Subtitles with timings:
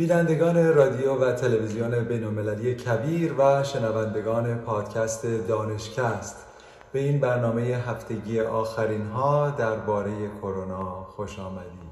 [0.00, 6.36] بینندگان رادیو و تلویزیون بینالمللی کبیر و شنوندگان پادکست دانشکست.
[6.92, 11.90] به این برنامه هفتگی آخرین ها درباره کرونا خوش آمدید.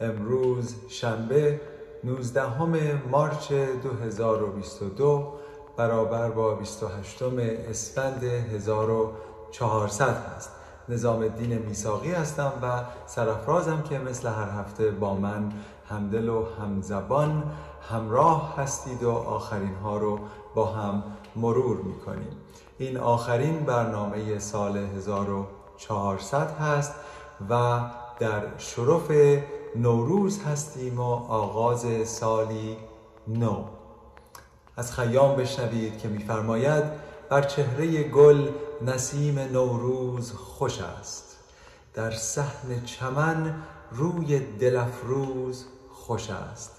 [0.00, 1.60] امروز شنبه
[2.04, 5.32] 19 مارچ 2022
[5.76, 7.22] برابر با 28
[7.70, 10.50] اسفند 1400 هست.
[10.88, 15.52] نظام الدین میساقی هستم و سرفرازم که مثل هر هفته با من
[15.90, 17.42] همدل و همزبان
[17.90, 20.18] همراه هستید و آخرین ها رو
[20.54, 21.02] با هم
[21.36, 22.36] مرور می‌کنیم.
[22.78, 26.94] این آخرین برنامه سال 1400 هست
[27.50, 27.80] و
[28.18, 29.10] در شرف
[29.76, 32.76] نوروز هستیم و آغاز سالی
[33.28, 33.64] نو.
[34.76, 36.84] از خیام بشنوید که میفرماید
[37.28, 38.48] بر چهره گل
[38.82, 41.36] نسیم نوروز خوش است.
[41.94, 43.54] در صحن چمن
[43.92, 45.64] روی دلفروز
[46.06, 46.70] خوش است.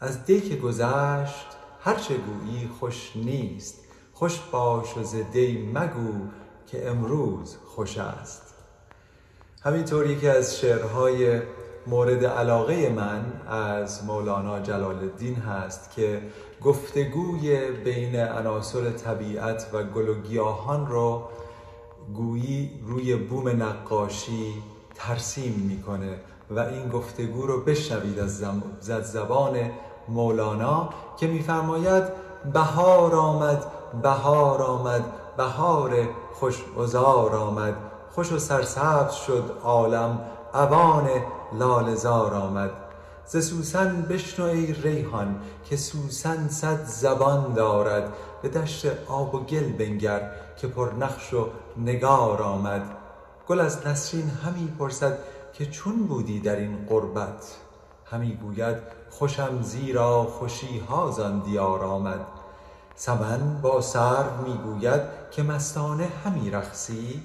[0.00, 1.46] از دی که گذشت
[1.80, 3.74] هرچه گویی خوش نیست.
[4.12, 6.26] خوش باش و دی مگو
[6.66, 8.42] که امروز خوش است.
[9.62, 11.40] همینطور یکی از شعرهای
[11.86, 16.22] مورد علاقه من از مولانا جلال الدین هست که
[16.62, 21.28] گفتگوی بین عناصر طبیعت و گل و گیاهان رو
[22.14, 24.54] گویی روی بوم نقاشی
[24.94, 26.18] ترسیم می‌کنه.
[26.50, 28.38] و این گفتگو رو بشنوید از
[29.02, 29.56] زبان
[30.08, 32.04] مولانا که میفرماید
[32.52, 33.64] بهار آمد
[34.02, 35.04] بهار آمد
[35.36, 36.64] بهار خوش
[37.34, 37.76] آمد
[38.14, 40.20] خوش و سرسبز شد عالم
[40.54, 41.08] اوان
[41.52, 42.70] لالزار آمد.
[43.26, 48.12] ز سوسن بشنو ای ریحان که سوسن صد زبان دارد
[48.42, 52.82] به دشت آب و گل بنگر که پر نقش و نگار آمد.
[53.48, 55.18] گل از نسرین همی پرسد
[55.52, 57.56] که چون بودی در این قربت
[58.04, 58.76] همی گوید
[59.10, 62.26] خوشم زیرا خوشی ها زان دیار آمد.
[62.94, 65.00] سمن با سرو می‌گوید
[65.30, 67.22] که مستانه همی رقصی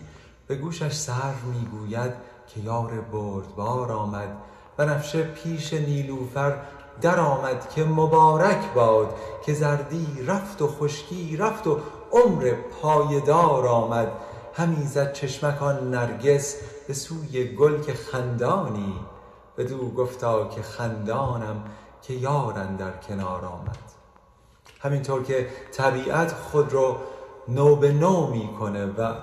[0.48, 2.14] به گوشش سرو می‌گوید
[2.48, 4.38] که یار بردبار آمد.
[4.78, 6.58] بنفشه پیش نیلوفر
[7.02, 9.16] در آمد که مبارک باد
[9.46, 11.80] که زردی رفت و خشکی رفت و
[12.12, 14.12] عمر پایدار آمد.
[14.58, 16.56] همی زد چشمک نرگس
[16.88, 18.96] به سوی گل که خندانی.
[19.58, 21.64] بدو گفتا که خندانم
[22.02, 23.78] که یارن در کنار آمد.
[24.80, 26.96] همینطور که طبیعت خود رو
[27.48, 29.14] نو به نو می‌کنه و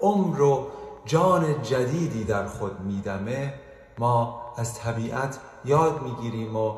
[0.00, 0.66] عمر و
[1.04, 3.54] جان جدیدی در خود میدمه
[3.98, 6.74] ما از طبیعت یاد می‌گیریم و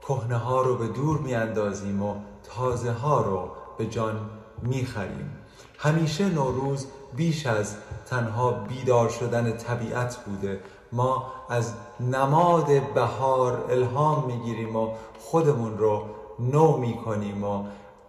[0.00, 4.30] کهنه ها رو به دور میاندازیم و تازه ها رو به جان
[4.62, 5.30] می‌خریم
[5.78, 7.76] همیشه نوروز بیش از
[8.10, 10.60] تنها بیدار شدن طبیعت بوده.
[10.92, 16.02] ما از نماد بهار الهام می‌گیریم و خودمون رو
[16.38, 17.64] نو می‌کنیم و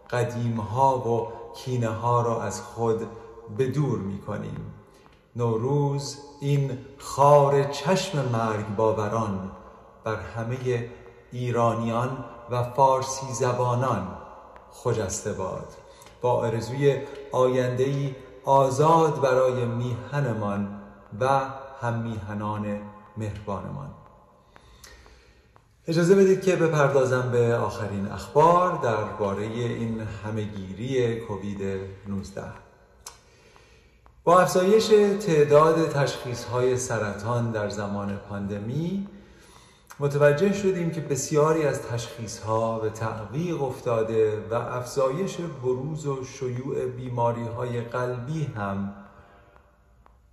[0.09, 3.07] قدیم ها و کینه ها رو از خود
[3.57, 4.73] به دور می‌کنیم.
[5.35, 9.51] نوروز این خار چشم مرگ باوران
[10.03, 10.89] بر همه
[11.31, 14.07] ایرانیان و فارسی زبانان
[14.71, 15.67] خجسته باد.
[16.21, 17.01] با آرزوی
[17.31, 20.81] آیندهی آزاد برای میهنمان
[21.19, 21.39] و
[21.81, 22.79] هم میهنان
[23.17, 23.89] مهربانمان.
[25.87, 32.43] اجازه بدید که بپردازم به آخرین اخبار درباره این همهگیری کووید 19
[34.23, 34.87] با افزایش
[35.25, 39.07] تعداد تشخیص های سرطان در زمان پاندمی
[39.99, 46.85] متوجه شدیم که بسیاری از تشخیص ها به تعویق افتاده و افزایش بروز و شیوع
[46.85, 48.93] بیماری های قلبی هم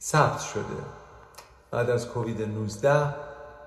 [0.01, 0.83] ثبت شده.
[1.71, 3.15] بعد از کووید 19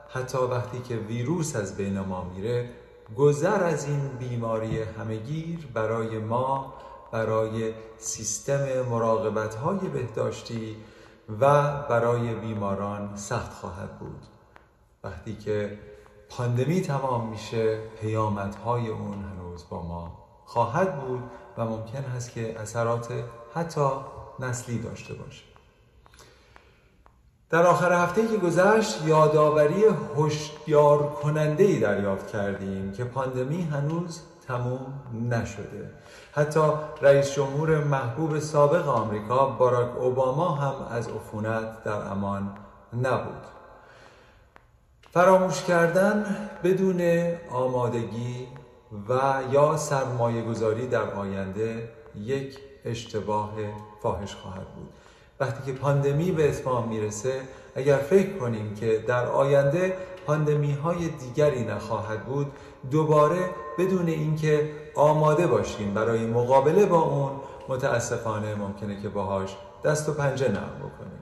[0.09, 2.69] حتی وقتی که ویروس از بین ما میره
[3.17, 6.73] گذر از این بیماری همگیر برای ما
[7.11, 10.75] برای سیستم مراقبت های بهداشتی
[11.39, 14.21] و برای بیماران سخت خواهد بود.
[15.03, 15.79] وقتی که
[16.29, 21.23] پاندمی تمام میشه پیامدهای اون هنوز با ما خواهد بود
[21.57, 23.13] و ممکن هست که اثرات
[23.53, 23.89] حتی
[24.39, 25.43] نسلی داشته باشه.
[27.49, 29.83] در آخر هفته که گذشت یادآوری
[30.17, 35.91] هشدار کننده ای دریافت کردیم که پاندمی هنوز تموم نشده.
[36.31, 36.61] حتی
[37.01, 42.57] رئیس جمهور محبوب سابق آمریکا باراک اوباما هم از عفونت در امان
[42.93, 43.54] نبود.
[45.15, 46.25] فراموش کردن
[46.63, 47.01] بدون
[47.49, 48.47] آمادگی
[49.09, 49.13] و
[49.51, 53.53] یا سرمایه گذاری در آینده یک اشتباه
[54.01, 54.89] فاحش خواهد بود.
[55.39, 57.41] وقتی که پاندمی به اتمام می‌رسه
[57.75, 62.51] اگر فکر کنیم که در آینده پاندمی های دیگری نخواهد بود
[62.91, 67.31] دوباره بدون اینکه آماده باشیم برای مقابله با اون
[67.69, 71.19] متاسفانه ممکنه که باهاش دست و پنجه نرم بکنیم.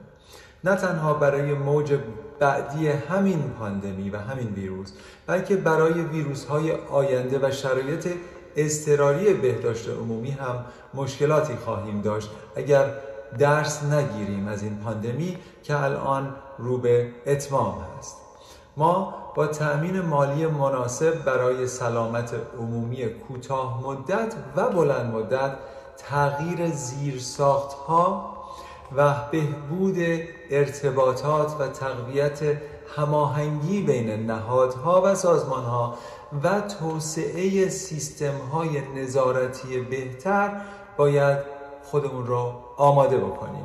[0.64, 1.98] نه تنها برای موج
[2.38, 4.92] بعدی همین پاندمی و همین ویروس
[5.26, 8.08] بلکه برای ویروس های آینده و شرایط
[8.56, 10.64] اضطراری بهداشت عمومی هم
[10.94, 12.30] مشکلاتی خواهیم داشت.
[12.56, 12.90] اگر
[13.38, 18.16] درس نگیریم از این پاندمی که الان رو به اتمام هست.
[18.76, 25.52] ما با تأمین مالی مناسب برای سلامت عمومی کوتاه مدت و بلند مدت
[25.96, 28.33] تغییر زیرساخت ها
[28.96, 29.96] و بهبود
[30.50, 32.40] ارتباطات و تقویت
[32.96, 35.94] هماهنگی بین نهادها و سازمانها
[36.42, 40.60] و توسعه سیستم های نظارتی بهتر
[40.96, 41.38] باید
[41.84, 43.64] خودمون رو آماده بکنیم.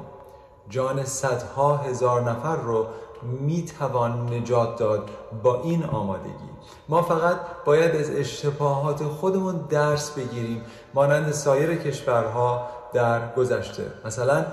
[0.70, 2.86] جان صدها هزار نفر رو
[3.24, 5.10] می‌توان نجات داد
[5.44, 6.50] با این آمادگی.
[6.90, 10.62] ما فقط باید از اشتباهات خودمون درس بگیریم
[10.94, 13.84] مانند سایر کشورها در گذشته.
[14.06, 14.46] مثلا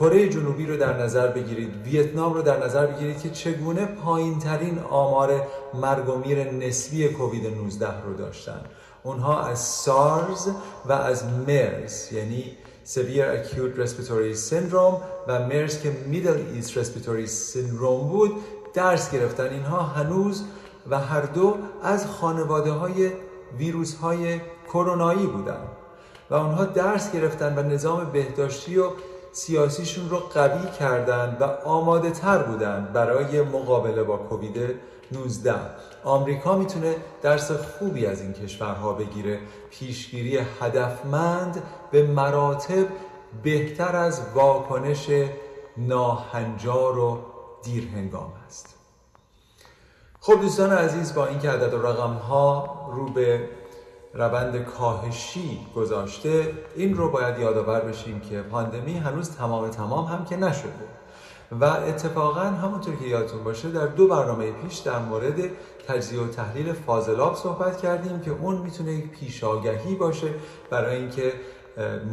[0.00, 4.78] کره جنوبی رو در نظر بگیرید ویتنام رو در نظر بگیرید که چگونه پایین ترین
[4.78, 5.42] آمار
[5.74, 8.60] مرگ و میر نسبی کووید 19 رو داشتن.
[9.02, 10.48] اونها از سارز
[10.86, 12.56] و از مرز یعنی
[12.86, 18.32] Severe Acute Respiratory Syndrome و مرز که Middle East Respiratory Syndrome بود
[18.74, 19.48] درس گرفتن.
[19.48, 20.44] اینها هنوز
[20.90, 23.10] و هر دو از خانواده های
[23.58, 24.40] ویروس های
[24.72, 25.60] کرونایی بودن.
[26.30, 28.84] و اونها درس گرفتن و نظام بهداشتی و
[29.34, 34.74] سیاسیشون رو قوی کردن و آماده تر بودن برای مقابله با کووید
[35.12, 35.54] 19
[36.04, 39.40] آمریکا می‌تونه درس خوبی از این کشورها بگیره.
[39.70, 42.86] پیشگیری هدفمند به مراتب
[43.42, 45.10] بهتر از واکنش
[45.76, 47.18] ناهنجار و
[47.62, 48.74] دیرهنگام است.
[50.20, 53.48] خب دوستان عزیز با اینکه عدد و رقم ها رو به
[54.14, 60.36] روند کاهشی گذاشته این رو باید یادآور بشیم که پاندمی هنوز تمام تمام هم که
[60.36, 60.72] نشده.
[61.60, 65.40] و اتفاقا همونطور که یادتون باشه در دو برنامه پیش در مورد
[65.88, 70.28] تجزیه و تحلیل فاضلاب صحبت کردیم که اون می‌تونه یک پیشاگهی باشه
[70.70, 71.32] برای اینکه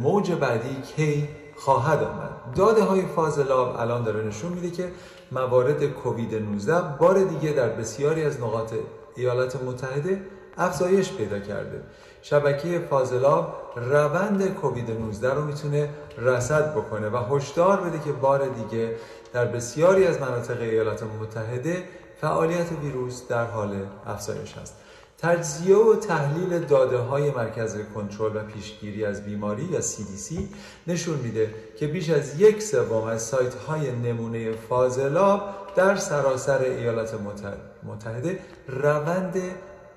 [0.02, 2.54] موج بعدی کی خواهد آمد.
[2.56, 4.92] داده های فاضلاب الان داره نشون میده که
[5.32, 8.74] موارد کووید 19 بار دیگه در بسیاری از نقاط
[9.16, 10.22] ایالات متحده
[10.58, 11.80] افزایش پیدا کرده.
[12.22, 15.88] شبکه فاضلاب روند کووید 19 رو می‌تونه
[16.18, 18.96] رصد بکنه و هشدار بده که بار دیگه
[19.32, 21.84] در بسیاری از مناطق ایالات متحده
[22.20, 24.76] فعالیت ویروس در حال افزایش است.
[25.22, 30.34] تجزیه و تحلیل داده های مرکز کنترل و پیشگیری از بیماری یا CDC
[30.86, 35.42] نشون میده که بیش از یک سوم از سایت های نمونه فاضلاب
[35.76, 37.14] در سراسر ایالات
[37.82, 38.38] متحده
[38.68, 39.36] روند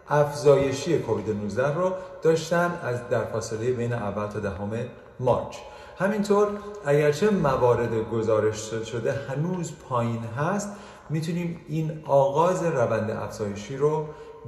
[0.10, 1.92] افزایشی کووید 19 رو
[2.22, 4.72] داشتن از در فاصله بین اول تا دهم
[5.20, 5.56] مارچ.
[5.98, 6.48] همینطور
[6.86, 8.58] اگرچه موارد گزارش
[8.92, 10.70] شده هنوز پایین هست
[11.10, 14.06] می‌تونیم این آغاز روند افزایشی رو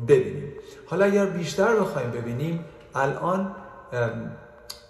[0.08, 0.54] ببینیم.
[0.86, 2.66] حالا اگر بیشتر بخوایم ببینیم
[2.96, 3.56] الان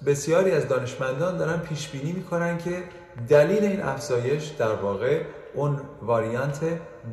[0.05, 2.83] بسیاری از دانشمندان دارن پیش بینی می‌کنن که
[3.29, 5.21] دلیل این افزایش در واقع
[5.53, 6.59] اون واریانت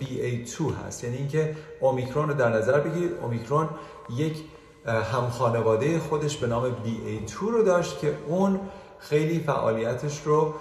[0.00, 1.04] BA2 هست.
[1.04, 3.12] یعنی اینکه اومیکرون رو در نظر بگیرید.
[3.22, 3.68] اومیکرون
[4.16, 4.44] یک
[5.12, 8.60] همخانواده خودش به نام BA2 رو داشت که اون
[8.98, 10.54] خیلی فعالیتش رو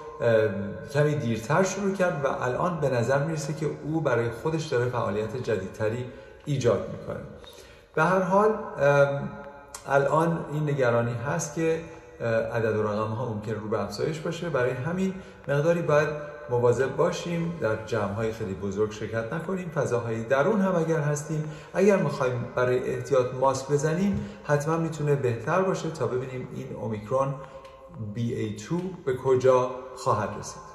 [0.93, 5.37] کمی دیرتر شروع کرد و الان به نظر می‌رسه که او برای خودش داره فعالیت
[5.37, 6.05] جدیدتری
[6.45, 7.19] ایجاد می‌کنه.
[7.95, 8.49] به هر حال
[9.87, 11.79] الان این نگرانی هست که
[12.23, 14.49] عدد و رقم ها ممکن رو به افزایش باشه.
[14.49, 15.13] برای همین
[15.47, 16.09] مقداری باید
[16.49, 19.69] مواظب باشیم در جمع های خیلی بزرگ شرکت نکنیم.
[19.69, 25.89] فضاهای درون هم اگر هستیم اگر می‌خوایم برای احتیاط ماسک بزنیم حتما می‌تونه بهتر باشه
[25.91, 27.33] تا ببینیم این اومیکرون
[28.15, 28.73] BA2
[29.05, 30.73] به کجا خواهد رسید.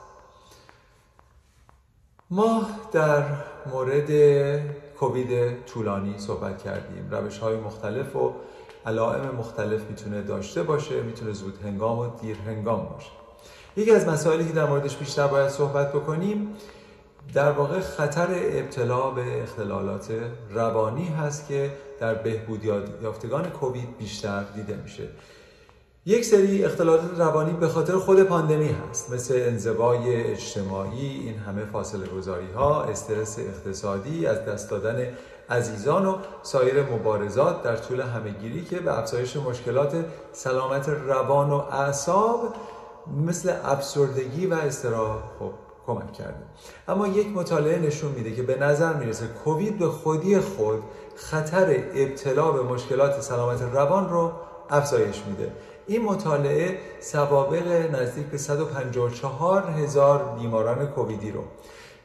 [2.31, 2.63] ما
[2.93, 3.23] در
[3.67, 4.11] مورد
[5.01, 7.09] کووید طولانی صحبت کردیم.
[7.11, 8.35] روش های مختلف و
[8.87, 13.11] علائم مختلف می‌تونه داشته باشه می‌تونه زود هنگام و دیر هنگام باشه.
[13.77, 16.57] یکی از مسائلی که در موردش بیشتر باید صحبت بکنیم
[17.35, 20.13] در واقع خطر ابتلا به اختلالات
[20.51, 21.71] روانی هست که
[22.01, 22.65] در بهبود
[23.03, 25.09] یافتگان کووید بیشتر دیده میشه.
[26.07, 32.07] یک سری اختلالات روانی به خاطر خود پاندمی هست مثل انزوای اجتماعی این همه فاصله
[32.07, 35.09] گذاری ها استرس اقتصادی از دست دادن
[35.51, 42.55] عزیزان و سایر مبارزات در طول همهگیری که به افزایش مشکلات سلامت روان و اعصاب
[43.27, 45.51] مثل افسردگی و استراب خب
[45.87, 46.43] کمک کرده.
[46.89, 50.83] اما یک مطالعه نشون میده که به نظر می‌رسه کووید به خودی خود
[51.17, 54.33] خطر ابتلا به مشکلات سلامت روان رو
[54.71, 55.53] افزایش میده.
[55.87, 61.45] این مطالعه سوابق نزدیک به 154 هزار بیماران کوویدی رو.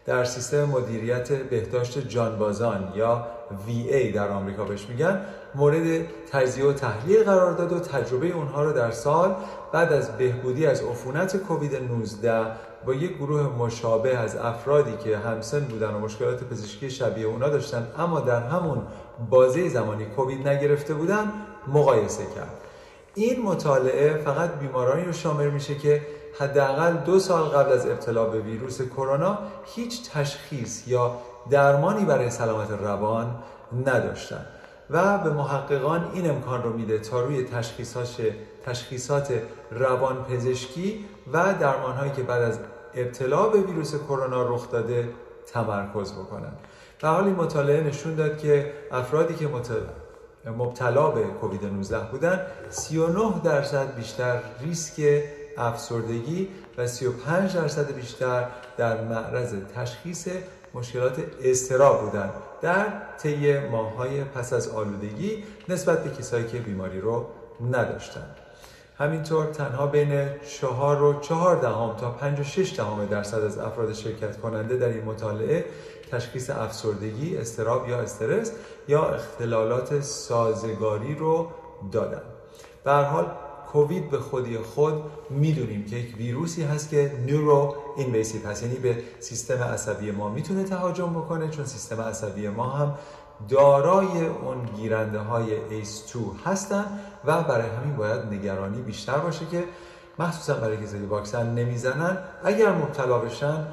[0.06, 3.28] در سیستم مدیریت بهداشت جانبازان یا
[3.68, 8.74] VA در آمریکا بهش میگن مورد تجزیه و تحلیل قرار داد و تجربه اونها رو
[8.74, 9.36] در سال
[9.72, 12.46] بعد از بهبودی از عفونت کووید 19
[12.86, 17.88] با یک گروه مشابه از افرادی که همسن بودن و مشکلات پزشکی شبیه اونا داشتن
[17.98, 18.82] اما در همون
[19.30, 21.32] بازه زمانی کووید نگرفته بودن
[21.68, 22.52] مقایسه کرد.
[23.16, 26.02] این مطالعه فقط بیمارانی رو شامل میشه که
[26.40, 31.18] حداقل دو سال قبل از ابتلا به ویروس کرونا هیچ تشخیص یا
[31.50, 33.36] درمانی برای سلامت روان
[33.86, 34.46] نداشتن.
[34.90, 37.48] و به محققان این امکان رو میده تا روی
[38.66, 42.60] تشخیصات روان پزشکی و درمانهایی که بعد از
[42.96, 45.10] ابتلا به ویروس کرونا رخ داده
[45.54, 46.52] تمرکز بکنن.
[47.00, 49.50] در حال مطالعه نشون داد که افرادی که
[50.58, 55.24] مبتلا به کووید 19 بودن 39 درصد بیشتر ریسک
[55.58, 60.28] افسردگی و 35 درصد بیشتر در معرض تشخیص
[60.74, 62.30] مشکلات استراب بودن
[62.62, 62.86] در
[63.18, 67.26] طی ماههای پس از آلودگی نسبت به کسایی که بیماری رو
[67.72, 68.36] نداشتن
[68.98, 70.30] همینطور تنها بین
[70.60, 74.88] 4 و 4 دهم تا 5 و 6 دهم درصد از افراد شرکت کننده در
[74.88, 75.66] این مطالعه
[76.12, 78.52] تشخیص افسردگی، استراب یا استرس
[78.88, 81.48] یا اختلالات سازگاری رو
[81.92, 82.22] دادن.
[82.84, 83.32] به حال
[83.74, 84.94] کووید به خودی خود
[85.30, 88.64] می‌دونیم که یک ویروسی هست که نورو اینویسیو هست.
[88.64, 92.94] یعنی به سیستم عصبی ما می‌تونه تهاجم بکنه چون سیستم عصبی ما هم
[93.50, 95.46] دارای اون گیرنده های
[95.84, 96.86] ACE2 هستن
[97.26, 99.64] و برای همین باید نگرانی بیشتر باشه که
[100.20, 103.68] مخصوصا برای کسایی واکسن نمی‌زنن اگر مبتلا بشن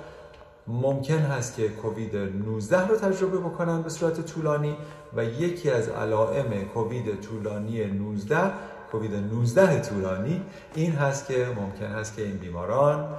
[0.66, 4.76] ممکن هست که کووید 19 رو تجربه بکنن به صورت طولانی
[5.16, 8.36] و یکی از علائم کووید طولانی 19
[8.92, 10.42] کووید 19 طولانی.
[10.74, 13.16] این هست که ممکن هست که این بیماران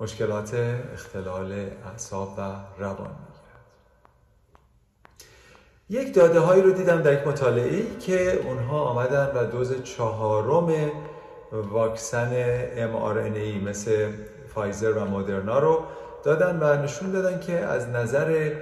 [0.00, 0.54] مشکلات
[0.94, 1.52] اختلال
[1.92, 2.40] اعصاب و
[2.78, 3.34] روان می‌گیرند
[5.90, 10.90] یک داده هایی رو دیدم در یک مطالعه که اونها آمدن و دوز چهارم
[11.52, 12.32] واکسن
[12.92, 14.12] mRNA مثل
[14.54, 15.82] فایزر و مدرنا رو
[16.24, 18.52] دادن و نشون دادن که از نظر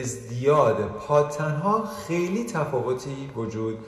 [0.00, 3.78] ازدیاد پاتنها خیلی تفاوتی وجود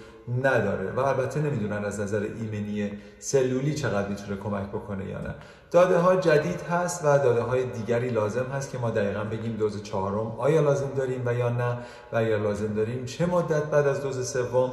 [0.44, 5.34] نداره و البته نمی‌دونن از نظر ایمنی سلولی چقدر می‌تونه کمک بکنه یا نه.
[5.70, 9.82] داده ها جدید هست و داده های دیگری لازم هست که ما دقیقا بگیم دوز
[9.82, 11.78] چهارم آیا لازم داریم و یا نه
[12.12, 14.72] و اگر لازم داریم چه مدت بعد از دوز سوم.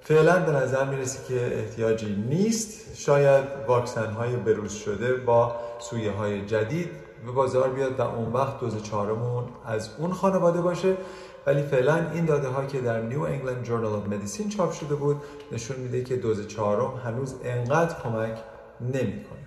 [0.00, 2.96] فعلا به نظر می‌رسه که احتیاجی نیست.
[2.96, 6.90] شاید واکسن های بروز شده با سویه های جدید
[7.26, 10.96] به بازار بیاد و اون وقت دوز چهارمون از اون خانواده باشه.
[11.46, 15.16] ولی فعلا این داده ها که در New England Journal of Medicine چاپ شده بود
[15.52, 18.38] نشون میده که دوز چهارم هنوز انقدر کمک
[18.80, 19.38] نمی‌کنه.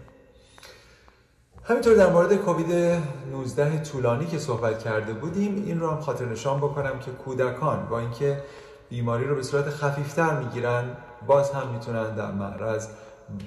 [1.63, 3.01] همینطور در مورد کووید
[3.31, 7.99] 19 طولانی که صحبت کرده بودیم این رو هم خاطر نشان بکنم که کودکان با
[7.99, 8.43] اینکه
[8.89, 10.83] بیماری رو به صورت خفیفتر می‌گیرن
[11.27, 12.87] باز هم می‌تونن در معرض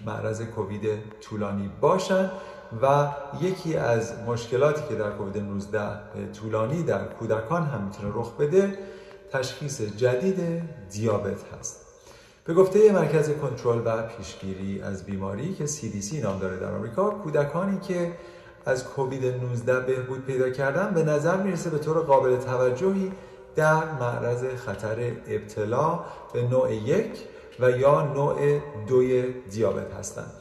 [0.07, 2.31] معرض کووید طولانی باشن.
[2.83, 3.09] و
[3.41, 5.79] یکی از مشکلاتی که در کووید 19
[6.33, 8.79] طولانی در کودکان هم می‌تونه رخ بده
[9.33, 10.63] تشخیص جدید
[10.93, 11.87] دیابت هست.
[12.45, 17.81] به گفته مرکز کنترل و پیشگیری از بیماری که CDC نام داره در آمریکا کودکانی
[17.81, 18.13] که
[18.67, 23.13] از کووید 19 بهبود پیدا کردن به نظر می‌رسه به طور قابل توجهی
[23.57, 26.01] در معرض خطر ابتلا
[26.33, 27.11] به نوع یک
[27.61, 30.33] و یا نوع دوی دیابت هستند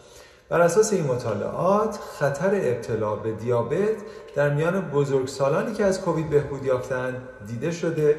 [0.49, 3.97] بر اساس این مطالعات خطر ابتلا به دیابت
[4.35, 8.15] در میان بزرگسالانی که از کووید بهبود یافتند دیده شده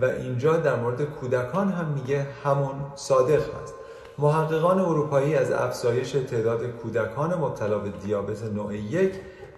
[0.00, 3.74] و اینجا در مورد کودکان هم میگه همون صادق هست
[4.18, 9.12] محققان اروپایی از افزایش تعداد کودکان مبتلا به دیابت نوع یک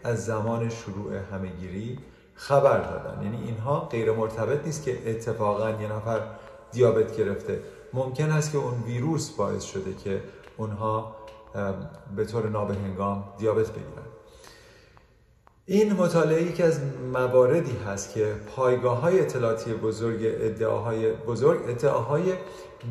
[0.04, 1.98] از زمان شروع همهگیری
[2.34, 3.22] خبر دادن.
[3.22, 6.20] یعنی اینها غیر مرتبط نیست که اتفاقا یه نفر
[6.72, 7.60] دیابت گرفته.
[7.92, 10.22] ممکن است که اون ویروس باعث شده که
[10.56, 11.16] اونها
[12.16, 14.06] به طور نابهنگام دیابت بگیرن.
[15.68, 16.80] این مطالعه که از
[17.12, 22.32] مواردی هست که پایگاه های اطلاعاتی بزرگ ادعاهای بزرگ ادعاهای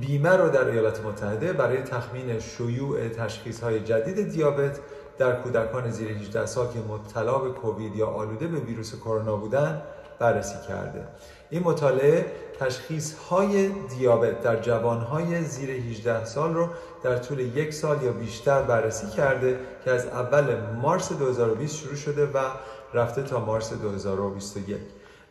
[0.02, 4.80] بیمه رو در ایالات متحده برای تخمین شیوع تشخیص های جدید دیابت
[5.18, 9.82] در کودکان زیر 18 سال که مبتلا به کووید یا آلوده به ویروس کرونا بودند
[10.20, 11.04] بررسی کرده.
[11.50, 12.26] این مطالعه
[12.60, 16.68] تشخیص های دیابت در جوانهای زیر 18 سال رو
[17.04, 22.26] در طول یک سال یا بیشتر بررسی کرده که از اول مارس 2020 شروع شده
[22.26, 22.40] و
[22.94, 24.78] رفته تا مارس 2021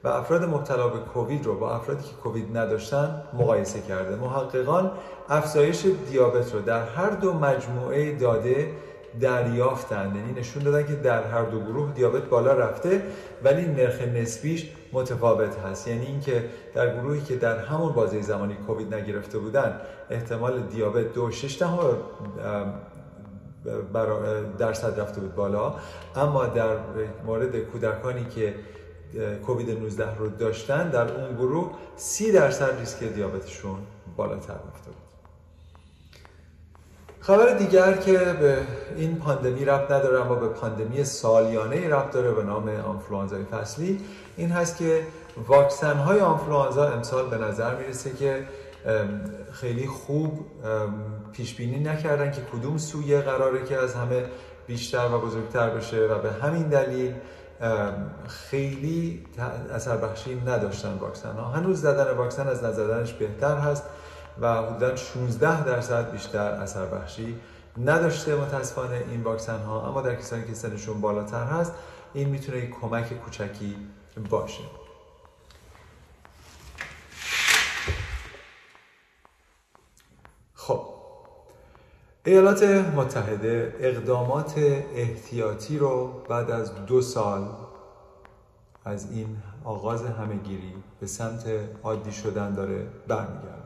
[0.05, 4.17] و افراد مبتلا به کووید رو با افرادی که کووید نداشتن مقایسه کرده.
[4.17, 4.91] محققان
[5.29, 8.73] افزایش دیابت رو در هر دو مجموعه داده
[9.21, 13.03] دریافتند یعنی نشون دادن که در هر دو گروه دیابت بالا رفته
[13.45, 15.89] ولی نرخ نسبیش متفاوت هست.
[15.89, 16.45] یعنی اینکه
[16.75, 19.81] در گروهی که در همون بازه زمانی کووید نگرفته بودن
[20.11, 21.63] احتمال دیابت دو شش
[24.59, 25.75] درصد رفته بود بالا.
[26.17, 26.77] اما در
[27.27, 28.55] مورد کودکانی که
[29.47, 33.79] کووید 19 رو داشتن در اون گروه سی درصد ریسک دیابتشون
[34.17, 35.14] بالاتر رفته بود.
[37.27, 38.59] خبر دیگر که به
[38.97, 44.01] این پاندمی ربط نداره اما به پاندمی سالیانه ربط داره به نام آنفلوانزای فصلی.
[44.37, 45.07] این هست که
[45.47, 48.47] واکسن های آنفلوانزا امسال به نظر می‌رسه که
[49.53, 50.47] خیلی خوب
[51.33, 54.25] پیش بینی نکردن که کدوم سویه قراره که از همه
[54.67, 57.15] بیشتر و بزرگتر بشه و به همین دلیل
[58.29, 59.25] خیلی
[59.75, 63.83] اثر بخشی نداشتن واکسن ها هنوز زدن واکسن از نزدنش بهتر هست.
[64.41, 67.41] و حدودا 16 درصد بیشتر اثر بخشی
[67.85, 68.37] نداشته.
[68.37, 71.73] متاسفانه این واکسن ها اما در کسانی که سنشون بالاتر هست
[72.15, 73.77] این می‌تونه یک کمک کوچکی
[74.31, 74.65] باشه.
[80.55, 80.87] خب
[82.25, 82.63] ایالات
[82.97, 84.55] متحده اقدامات
[84.95, 87.49] احتیاطی رو بعد از دو سال
[88.85, 91.45] از این آغاز همهگیری به سمت
[91.83, 93.64] عادی شدن داره برمیگرده.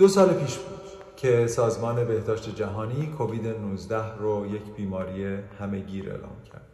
[0.00, 0.80] دو سال پیش بود
[1.16, 6.66] که سازمان بهداشت جهانی کووید 19 رو یک بیماری همهگیر اعلام کرد.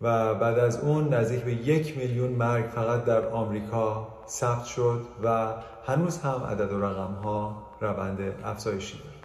[0.00, 5.54] و بعد از اون نزدیک به یک میلیون مرگ فقط در آمریکا ثبت شد و
[5.86, 9.16] هنوز هم عدد و رقم ها روند افزایشی داره.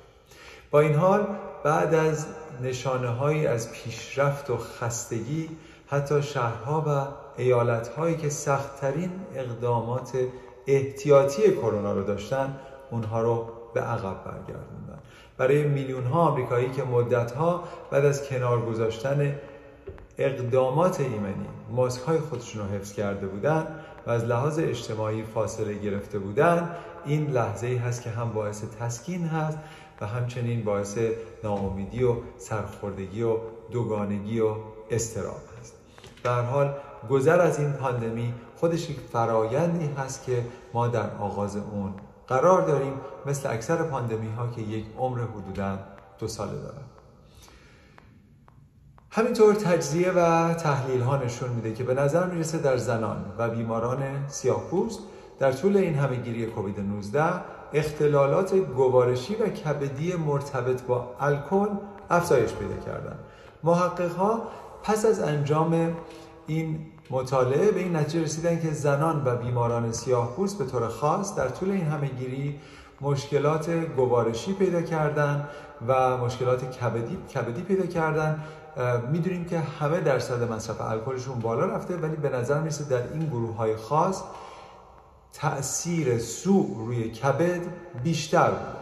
[0.72, 1.28] با این حال
[1.64, 2.26] بعد از
[2.64, 5.50] نشانه هایی از پیشرفت و خستگی
[5.88, 7.08] حتی شهرها و
[7.42, 10.18] ایالتهایی که سختترین اقدامات
[10.68, 12.60] احتیاطی کرونا رو داشتن
[12.92, 15.00] اونها رو به عقب برگردوندن.
[15.38, 19.36] برای میلیون ها آمریکایی که مدت ها بعد از کنار گذاشتن
[20.18, 23.68] اقدامات ایمنی ماسک های خودشون رو حفظ کرده بودن
[24.08, 26.70] و از لحاظ اجتماعی فاصله گرفته بودن
[27.06, 29.58] این لحظه ای هست که هم باعث تسکین هست
[30.02, 30.98] و همچنین باعث
[31.44, 33.38] ناامیدی و سرخوردگی و
[33.72, 34.56] دوگانگی و
[34.92, 35.74] استراب هست.
[36.24, 36.74] در حال
[37.10, 41.94] گذر از این پاندمی خودش یک فرایندی هست که ما در آغاز اون
[42.28, 42.94] قرار داریم
[43.26, 45.80] مثل اکثر پاندمی ها که یک عمر حدودا
[46.20, 46.84] دو ساله دارن.
[49.12, 54.28] همینطور تجزیه و تحلیل ها نشون میده که به نظر می‌رسه در زنان و بیماران
[54.28, 55.00] سیاهپوست
[55.40, 57.24] در طول این همهگیری کووید 19
[57.74, 61.68] اختلالات گوارشی و کبدی مرتبط با الکل
[62.10, 63.20] افزایش پیدا کردن
[63.64, 64.42] محقق ها
[64.84, 65.96] پس از انجام
[66.48, 66.80] این
[67.10, 71.72] مطالعه به این نتیجه رسیدن که زنان و بیماران سیاهپوست به طور خاص در طول
[71.72, 72.60] این همهگیری
[73.02, 75.48] مشکلات گوارشی پیدا کردن
[75.88, 78.44] و مشکلات کبدی, کبدی پیدا کردن.
[79.12, 83.56] می‌دونیم که همه درصد مصرف الکلشون بالا رفته ولی به نظر می‌رسه در این گروه
[83.56, 84.22] های خاص
[85.34, 87.62] تأثیر سوء روی کبد
[88.04, 88.78] بیشتر بود.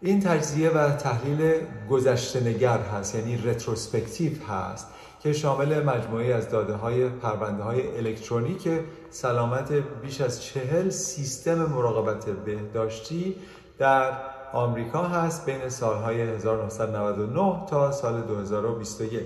[0.00, 1.52] این تجزیه و تحلیل
[1.90, 4.86] گذشته نگر هست یعنی رتروسپکتیو هست.
[5.24, 8.68] که شامل مجموعی از داده های پرونده های الکترونیک
[9.10, 13.36] سلامت بیش از چهل سیستم مراقبت بهداشتی
[13.78, 14.12] در
[14.52, 19.22] آمریکا هست بین سالهای 1999 تا سال 2021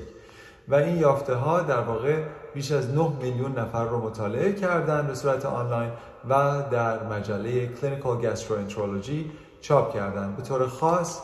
[0.68, 2.22] و این یافته ها در واقع
[2.54, 5.90] بیش از 9 میلیون نفر رو مطالعه کردن به صورت آنلاین
[6.28, 9.24] و در مجله Clinical Gastroenterology
[9.60, 10.34] چاپ کردن.
[10.36, 11.20] به طور خاص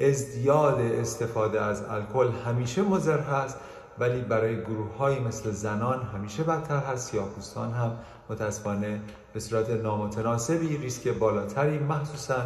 [0.00, 3.58] ازدیاد استفاده از الکل همیشه مضر هست
[3.98, 7.96] ولی برای گروه های مثل زنان همیشه بدتر هست سیاه‌پوستان هم.
[8.30, 9.00] متاسفانه
[9.32, 12.36] به صورت نامتناسبی ریسک بالاتری مخصوصا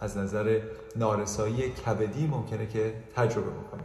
[0.00, 0.60] از نظر
[0.96, 3.82] نارسایی کبدی ممکنه که تجربه بکنه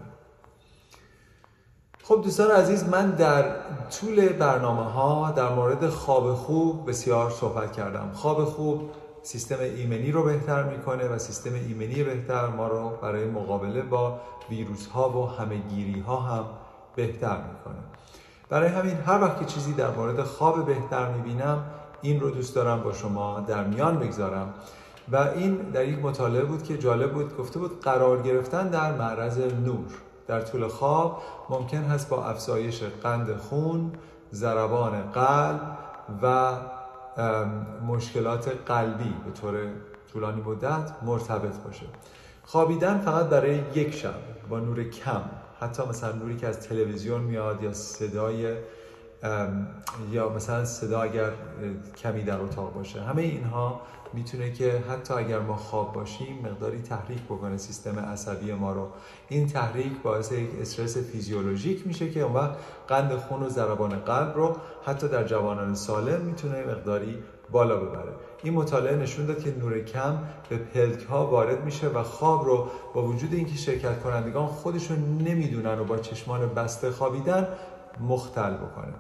[2.04, 3.56] خب دوستان عزیز من در
[3.90, 8.10] طول برنامه ها در مورد خواب خوب بسیار صحبت کردم.
[8.14, 8.90] خواب خوب
[9.24, 14.88] سیستم ایمنی رو بهتر می‌کنه و سیستم ایمنی بهتر ما رو برای مقابله با ویروس
[14.88, 16.46] ها و همهگیری ها هم
[16.96, 17.84] بهتر می‌کنه
[18.50, 21.64] برای همین هر وقت که چیزی در مورد خواب بهتر می‌بینم
[22.02, 24.54] این رو دوست دارم با شما در میان بگذارم.
[25.12, 29.38] و این در یک mutale بود که جالب بود گفته بود قرار گرفتن در معرض
[29.38, 29.88] نور.
[30.28, 33.92] در طول خواب ممکن هست با افزایش قند خون
[34.34, 35.78] ضربان قلب
[36.24, 36.54] و
[37.88, 39.54] مشکلات قلبی به طور
[40.14, 41.86] طولانی مدت مرتبط باشه.
[42.44, 44.14] خوابیدن فقط برای یک شب
[44.50, 45.22] با نور کم.
[45.64, 48.56] حتی مثلا نوری که از تلویزیون میاد یا صدای
[50.12, 51.32] یا مثلا صدا اگر
[51.98, 53.02] کمی در اتاق باشه.
[53.02, 53.82] همه اینها
[54.14, 58.88] می‌تونه که حتی اگر ما خواب باشیم مقداری تحریک بکنه سیستم عصبی ما رو.
[59.30, 64.36] این تحریک باعث یک استرس فیزیولوژیک میشه که اون وقت قند خون و ضربان قلب
[64.36, 68.14] رو حتی در جوانان سالم می‌تونه مقداری بالا ببره.
[68.44, 72.68] این مطالعه نشون داد که نور کم به پلک ها وارد میشه و خواب رو
[72.94, 77.48] با وجود اینکه شرکت کنندگان خودشون نمی‌دونن و با چشمان بسته خوابیدن
[78.00, 78.94] مختل بکنه.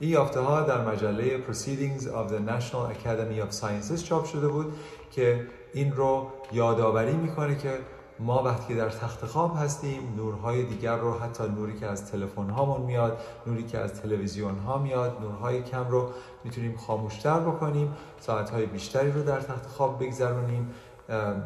[0.00, 4.72] این یافته ها در مجله Proceedings of the National Academy of Sciences چاپ شده بود
[5.10, 7.78] که این رو یادآوری می‌کنه که
[8.20, 12.80] ما وقتی در تخت خواب هستیم نورهای دیگر رو حتی نوری که از تلفن هامون
[12.80, 16.10] میاد نوری که از تلویزیون ها میاد نورهای کم رو
[16.44, 20.70] می‌تونیم خاموشتر بکنیم ساعتهای بیشتری رو در تخت خواب بگذرونیم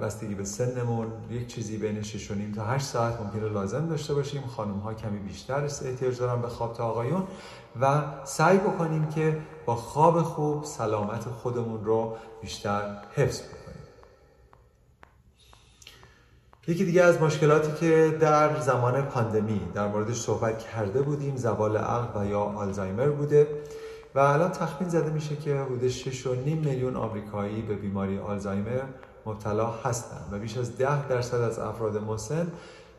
[0.02, 4.42] بستگی به سنمون یک چیزی بین 6 تا 8 ساعت ممکنه لازم داشته باشیم.
[4.46, 7.22] خانم ها کمی بیشتر احتیاج دارن به خواب تا آقایون
[7.80, 13.61] و سعی بکنیم که با خواب خوب سلامت خودمون رو بیشتر حفظ بکنیم.
[16.68, 22.20] یکی دیگه از مشکلاتی که در زمان پاندمی در موردش صحبت کرده بودیم زوال عقل
[22.20, 23.46] و یا آلزایمر بوده
[24.14, 26.06] و الان تخمین زده میشه که حدود 6.5
[26.46, 28.80] میلیون آمریکایی به بیماری آلزایمر
[29.26, 32.52] مبتلا هستند و بیش از 10 درصد از افراد مسن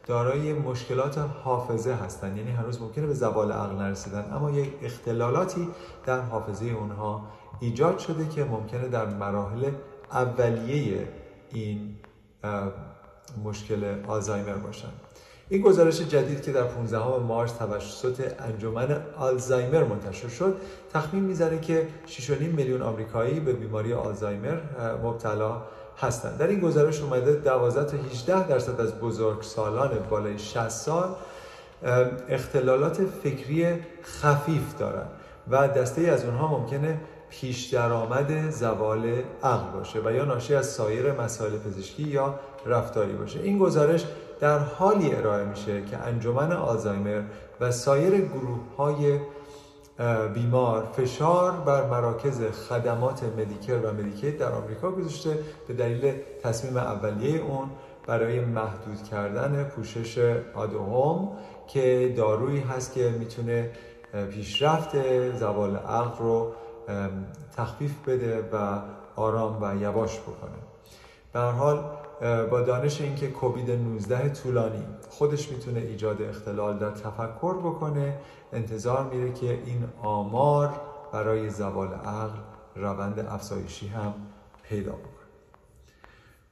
[0.06, 5.68] دارای مشکلات حافظه هستند یعنی هنوز ممکنه به زوال عقل نرسیدن اما یک اختلالاتی
[6.06, 7.28] در حافظه اونها
[7.60, 9.72] ایجاد شده که ممکنه در مراحل
[10.12, 11.08] اولیه
[11.52, 11.96] این
[13.44, 14.88] مشکل آلزایمر باشن.
[15.50, 20.58] این گزارش جدید که در 15 مارس توسط انجمن آلزایمر منتشر شد
[20.94, 24.58] تخمین می‌زنه که 6.5 میلیون آمریکایی به بیماری آلزایمر
[25.04, 25.62] مبتلا
[25.98, 26.38] هستند.
[26.38, 31.16] در این گزارش اومده 12 تا 18 درصد از بزرگسالان بالای 60 سال
[32.30, 35.10] اختلالات فکری خفیف دارند
[35.50, 37.00] و دسته از اونها ممکنه
[37.42, 43.40] پیش درآمد زوال عقل باشه و یا ناشی از سایر مسائل پزشکی یا رفتاری باشه.
[43.40, 44.06] این گزارش
[44.40, 47.22] در حالی ارائه میشه که انجمن آلزایمر
[47.60, 49.20] و سایر گروه های
[50.34, 57.42] بیمار فشار بر مراکز خدمات مدیکر و مدیکیت در آمریکا گذاشته به دلیل تصمیم اولیه
[57.42, 57.70] اون
[58.08, 61.30] برای محدود کردن پوشش آدوهم
[61.68, 63.72] که دارویی هست که می‌تونه
[64.32, 64.92] پیشرفت
[65.40, 66.54] زوال عقل رو
[67.58, 68.80] تخفیف بده و
[69.16, 70.52] آرام و یواش بکنه.
[71.34, 71.84] به هر حال
[72.52, 78.18] با دانش اینکه کووید 19 طولانی خودش می‌تونه ایجاد اختلال در تفکر بکنه
[78.54, 82.38] انتظار میره که این آمار برای زوال عقل
[82.76, 84.14] روند افزایشی هم
[84.64, 85.14] پیدا بکنه.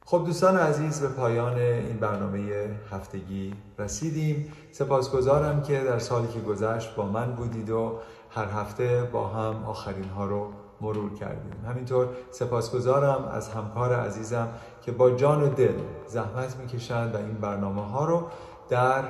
[0.05, 4.53] خب دوستان عزیز به پایان این برنامه هفتگی رسیدیم.
[4.71, 7.99] سپاسگزارم که در سالی که گذشت با من بودید و
[8.31, 11.65] هر هفته با هم آخرین ها رو مرور کردیم.
[11.69, 14.47] همینطور سپاسگزارم از همکار عزیزم
[14.81, 15.73] که با جان و دل
[16.07, 18.23] زحمت می‌کشند و این برنامه ها رو
[18.69, 19.03] در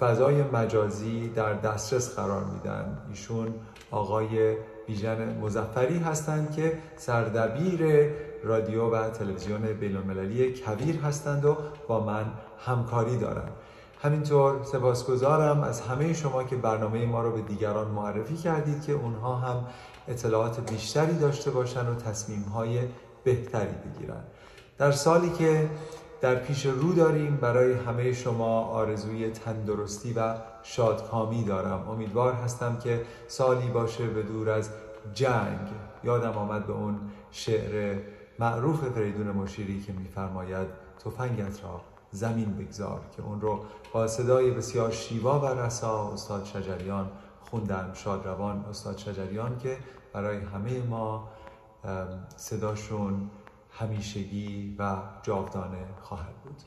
[0.00, 2.98] فضای مجازی در دسترس قرار میدن.
[3.08, 3.54] ایشون
[3.90, 8.10] آقای بیژن مزفری هستند که سردبیر
[8.44, 11.56] رادیو و تلویزیون بینالمللی کبیر هستند و
[11.88, 12.24] با من
[12.58, 13.52] همکاری دارند.
[14.02, 19.36] همینطور سپاسگزارم از همه شما که برنامه ما رو به دیگران معرفی کردید که اونها
[19.36, 19.66] هم
[20.08, 22.80] اطلاعات بیشتری داشته باشن و تصمیم های
[23.24, 24.22] بهتری بگیرن.
[24.78, 25.70] در سالی که
[26.20, 31.88] در پیش رو داریم برای همه شما آرزوی تندرستی و شادکامی دارم.
[31.88, 34.70] امیدوار هستم که سالی باشه به دور از
[35.14, 35.68] جنگ.
[36.04, 36.98] یادم آمد به اون
[37.30, 37.98] شعر
[38.38, 40.66] معروف فریدون مشیری که میفرماید
[41.04, 47.10] تفنگت را زمین بگذار که اون رو با صدای بسیار شیوا و رسا استاد شجریان
[47.40, 49.78] خوندن شادروان استاد شجریان که
[50.12, 51.28] برای همه ما
[52.36, 53.30] صداشون
[53.70, 56.62] همیشگی و جاودانه خواهد بود.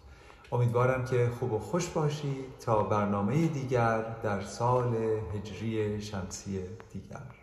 [0.52, 4.96] امیدوارم که خوب و خوش باشید تا برنامه دیگر در سال
[5.34, 6.60] هجری شمسی
[6.94, 7.39] دیگر.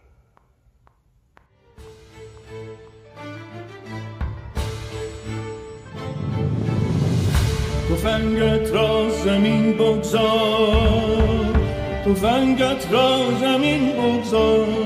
[7.91, 11.57] تفنگت را زمین بگذار.
[12.05, 14.86] تفنگت را زمین بگذار.